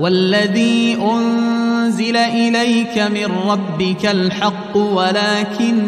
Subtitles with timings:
[0.00, 5.80] والذي أنزل إليك من ربك الحق ولكن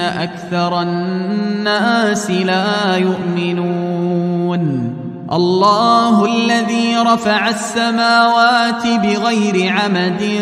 [0.00, 4.94] أكثر الناس لا يؤمنون.
[5.32, 10.40] الله الذي رفع السماوات بغير عمد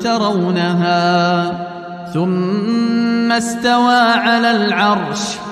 [0.00, 1.52] ترونها
[2.14, 5.51] ثم استوى على العرش.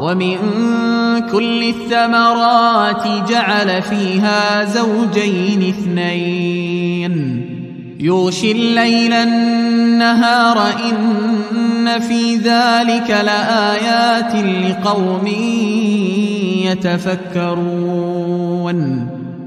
[0.00, 0.36] ومن
[1.32, 7.44] كل الثمرات جعل فيها زوجين اثنين.
[8.00, 15.26] يوشي الليل النهار إن في ذلك لآيات لقوم
[16.64, 18.34] يتفكرون.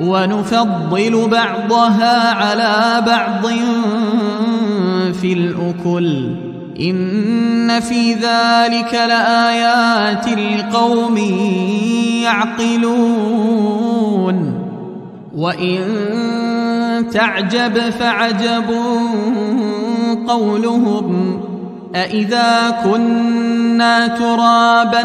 [0.00, 3.46] ونفضل بعضها على بعض
[5.12, 6.36] في الأكل.
[6.80, 11.16] إن في ذلك لآيات لقوم
[12.22, 13.46] يعقلون.
[15.36, 15.78] وإن
[17.12, 18.74] تعجب فعجب
[20.28, 21.40] قولهم.
[21.94, 25.04] أإذا كنا ترابا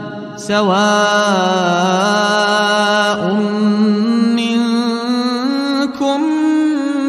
[0.51, 0.91] سواء
[4.35, 6.19] منكم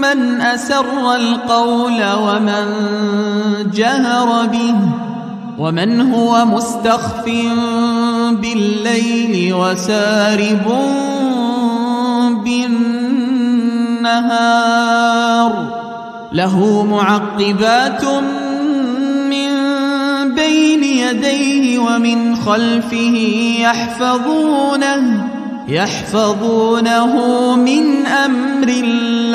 [0.02, 2.66] من أسر القول ومن
[3.74, 4.74] جهر به
[5.58, 7.24] ومن هو مستخف
[8.30, 10.72] بالليل وسارب
[14.04, 14.32] بالنهار
[16.32, 18.41] له معقبات من
[20.52, 23.16] بين يديه ومن خلفه
[23.60, 25.28] يحفظونه
[25.68, 27.14] يحفظونه
[27.56, 29.32] من أمر الله.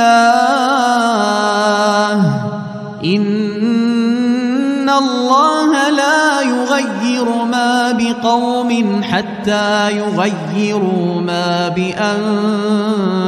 [3.06, 11.68] إن الله لا يغير ما بقوم حتى يغيروا ما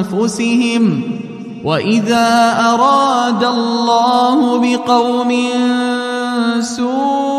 [0.10, 1.04] بأنفسهم.
[1.64, 5.32] وإذا أراد الله بقوم
[6.62, 7.39] سوءا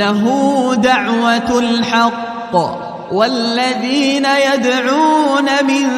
[0.00, 0.24] له
[0.74, 2.54] دعوة الحق
[3.12, 5.88] والذين يدعون من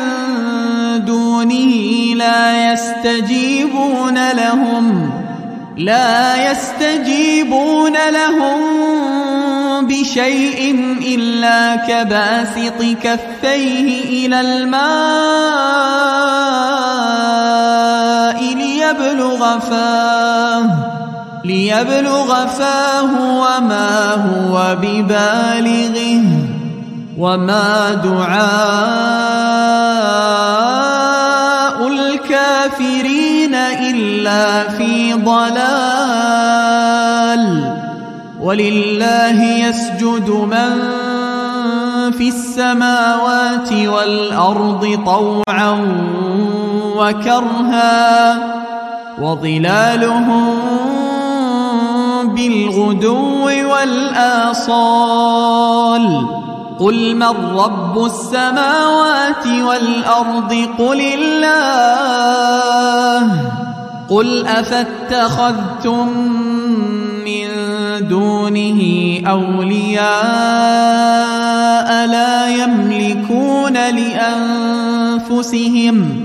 [1.04, 1.74] دونه
[2.16, 5.10] لا يستجيبون لهم
[5.76, 8.60] لا يستجيبون لهم
[9.86, 10.60] بشيء
[11.06, 14.82] إلا كباسط كفيه إلى الماء
[18.54, 21.01] ليبلغ فاه.
[21.44, 23.10] ليبلغ فاه
[23.40, 26.22] وما هو ببالغه
[27.18, 28.42] وما دعاء
[31.88, 36.62] الكافرين إلا في ضلال.
[38.40, 40.92] ولله يسجد من
[42.12, 45.72] في السماوات والأرض طوعا
[46.96, 48.38] وكرها
[49.20, 50.58] وظلالهم
[52.34, 55.02] بالغدو والآصال
[56.80, 62.12] قل من رب السماوات والأرض قل الله
[64.10, 66.08] قل أفاتخذتم
[67.24, 67.48] من
[68.08, 68.80] دونه
[69.26, 70.02] أولياء
[72.06, 73.72] لا يملكون
[75.22, 76.21] لأنفسهم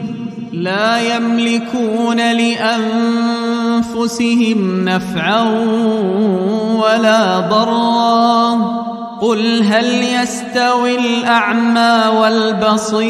[0.62, 4.10] لا يملكون لأنفسهم
[4.86, 5.42] نفعا
[6.76, 8.88] ولا ضرا.
[9.22, 13.08] قل هل يستوي الأعمى والبصير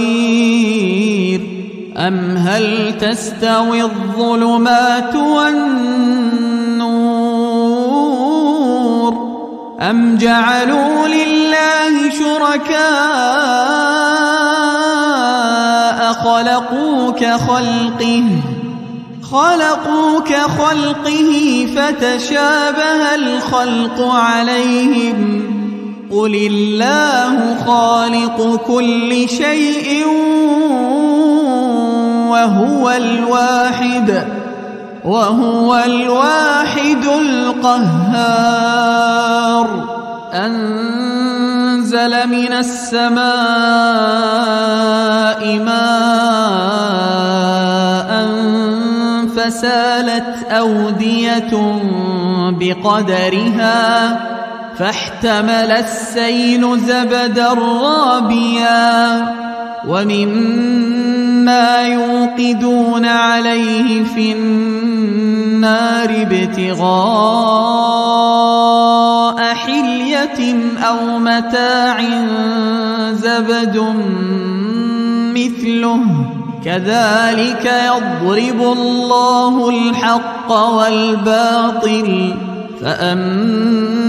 [1.98, 6.18] أم هل تستوي الظلمات والنور
[9.82, 13.17] أم جعلوا لله شركاء
[16.38, 18.24] خلقوا كخلقه
[19.32, 25.42] خلقوا كخلقه فتشابه الخلق عليهم.
[26.12, 30.06] قل الله خالق كل شيء
[32.30, 34.28] وهو الواحد
[35.06, 38.48] وهو الواحد القهار.
[41.88, 43.28] أنزل من السماء
[45.66, 45.88] ماء
[49.36, 51.80] فسالت أودية
[52.60, 54.20] بقدرها
[54.78, 59.26] فاحتمل السيل زبدا رابيا
[59.88, 64.32] ومما يوقدون عليه في
[65.58, 66.98] النار ابتغاء
[69.54, 70.56] حلية
[70.88, 72.02] أو متاع
[73.12, 73.78] زبد
[75.36, 76.02] مثله
[76.66, 82.36] كذلك يضرب الله الحق والباطل
[82.82, 84.00] فأما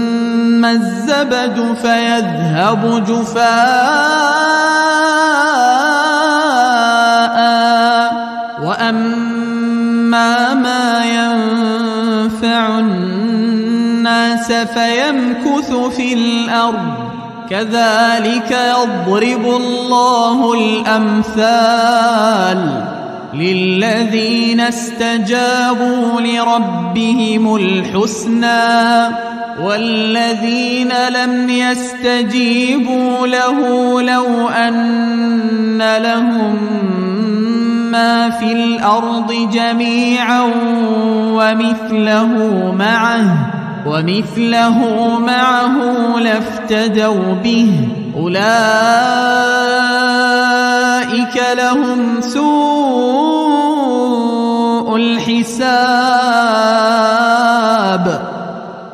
[0.71, 3.79] الزبد فيذهب جفاء
[8.63, 9.18] وأما
[14.51, 17.09] فيمكث في الأرض
[17.49, 21.79] كذلك يضرب الله الأمثال
[23.33, 29.15] للذين استجابوا لربهم الحسنى
[29.61, 33.59] والذين لم يستجيبوا له
[34.01, 36.55] لو أن لهم
[37.91, 40.41] ما في الأرض جميعا
[41.33, 42.35] ومثله
[42.79, 44.77] معه ومثله
[45.19, 45.75] معه
[46.19, 47.87] لافتدوا به.
[48.17, 48.39] أولئك
[51.57, 52.49] لهم سوء
[54.95, 55.79] الحساب.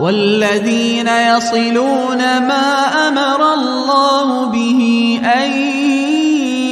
[0.00, 5.52] والذين يصلون ما أمر الله به أن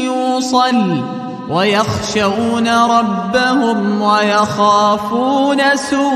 [0.05, 1.03] يوصل
[1.51, 6.07] ويخشون ربهم ويخافون سوء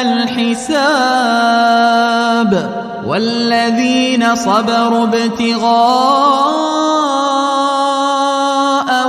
[0.00, 1.20] الحساب
[3.06, 6.30] والذين صبروا ابتغاء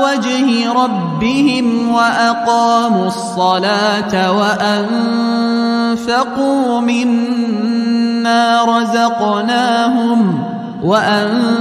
[0.03, 0.71] وجه
[1.41, 4.31] ربهم وأقاموا الصلاة
[5.97, 10.43] وأنفقوا مما رزقناهم
[10.83, 11.53] وأنفقوا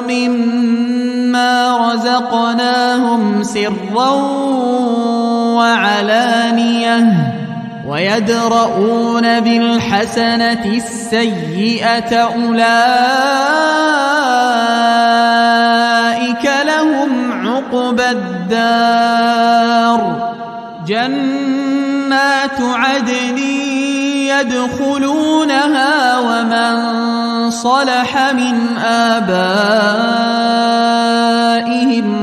[0.00, 4.10] مما رزقناهم سرا
[5.56, 7.34] وعلانيةً
[7.88, 13.97] ويدرؤون بالحسنة السيئة أولئك
[17.88, 20.00] عقبى الدار.
[20.86, 23.38] جنات عدن
[24.28, 26.76] يدخلونها ومن
[27.50, 29.48] صلح من آبائهم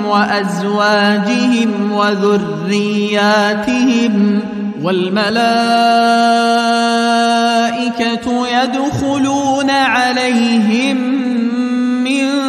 [0.05, 3.35] وأزواجهم وذرياتهم
[4.83, 5.45] والملائكة
[8.47, 10.97] يدخلون عليهم
[12.03, 12.45] من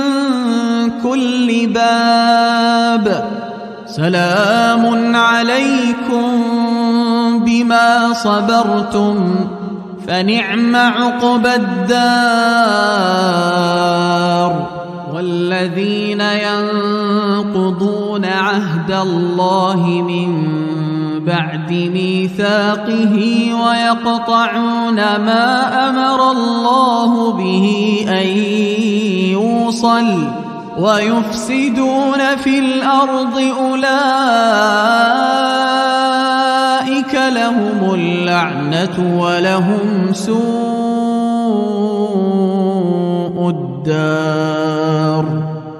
[1.10, 3.24] كل باب
[3.86, 6.32] سلام عليكم
[7.44, 9.34] بما صبرتم
[10.08, 11.96] فنعم عقبى الدار
[15.14, 20.46] والذين ينقضون عهد الله من
[21.26, 23.16] بعد ميثاقه
[23.64, 28.26] ويقطعون ما أمر الله به أن
[29.32, 30.45] يوصل
[30.78, 33.86] ويفسدون في الأرض أولئك
[37.14, 40.36] لهم اللعنة ولهم سوء
[43.50, 45.24] الدار.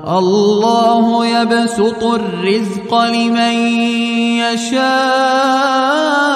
[0.09, 3.55] الله يبسط الرزق لمن
[4.39, 6.36] يشاء.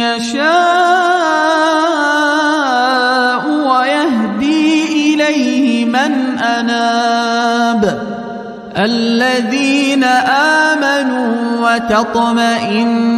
[0.00, 0.50] يشاء
[3.48, 8.10] ويهدي إليه من أناب
[8.76, 10.04] الذين
[10.64, 13.10] آمنوا وتطمئن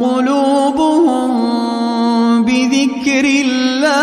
[0.00, 1.32] قلوبهم
[2.44, 4.02] بذكر الله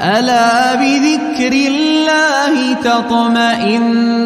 [0.00, 4.25] ألا بذكر الله تطمئن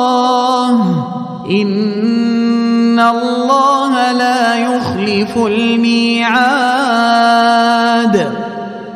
[1.51, 6.71] إن الله لا يخلف الميعاد.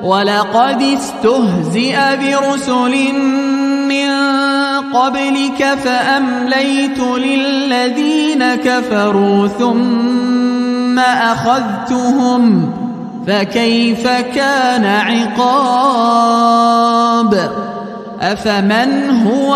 [0.04, 3.14] ولقد استهزئ برسل
[3.88, 4.10] من
[4.94, 12.74] قبلك فأمليت للذين كفروا ثم أخذتهم.
[13.28, 16.06] فكيف كان عقاب؟
[18.22, 19.56] أفمن هو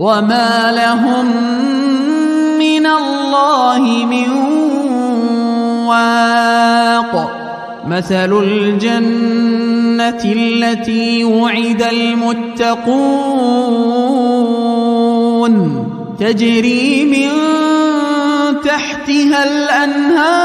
[0.00, 1.26] وما لهم
[2.58, 4.30] من الله من
[5.84, 7.30] واق
[7.86, 12.80] مثل الجنة التي وعد المتقون
[16.20, 17.30] تجري من
[18.64, 20.40] تحتها الأنهار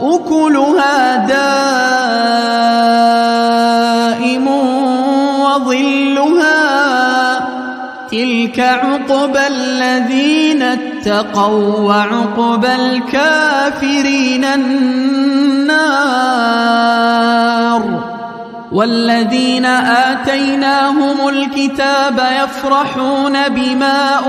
[0.00, 1.87] أكلها دائم
[8.10, 15.88] تلك عقبى الذين اتقوا وعقبى الكافرين النار
[18.72, 24.20] والذين آتيناهم الكتاب يفرحون بما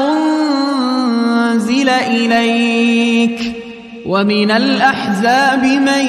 [1.57, 3.55] أنزل إليك
[4.05, 6.05] ومن الأحزاب من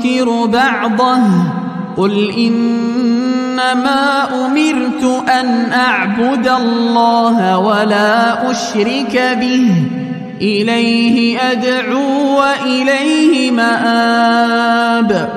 [0.00, 1.20] ينكر بعضه
[1.96, 2.30] قل
[3.60, 9.72] إنما أمرت أن أعبد الله ولا أشرك به.
[10.40, 15.28] إليه أدعو وإليه مآب.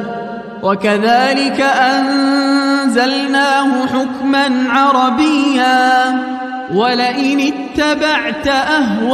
[0.63, 6.23] وكذلك أنزلناه حكما عربيا.
[6.73, 9.13] ولئن اتبعت أهواءهم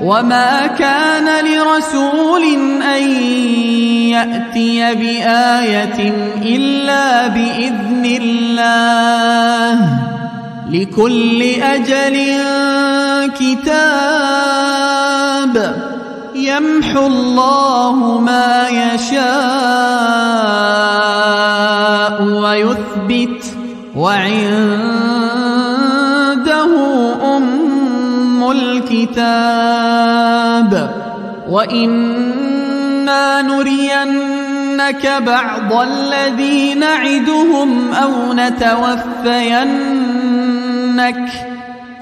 [0.00, 2.42] وما كان لرسول
[2.82, 3.02] أن
[4.12, 9.78] يأتي بآية إلا بإذن الله
[10.70, 12.16] لكل أجل
[13.38, 14.76] كتاب
[16.34, 19.26] يمحو الله ما يشاء
[22.22, 23.44] ويثبت
[23.96, 25.35] وعنده
[29.04, 30.90] الكتاب
[31.48, 34.36] وإنا نرين
[34.76, 39.62] نُنَبِّئَنَّكَ بَعْضَ الَّذِي نَعِدُهُمْ أَوْ نَتَوَفَّيَنَّكَ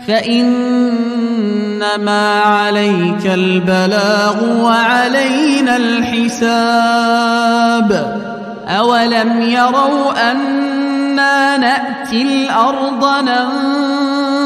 [0.09, 0.81] فَإِنَّمَا
[2.41, 6.51] عَلَيْكَ الْبَلَاغُ وَعَلَيْنَا الْحِسَابُ
[8.69, 13.05] أَوَلَمْ يَرَوْا أَنَّا نَأْتِي الْأَرْضَ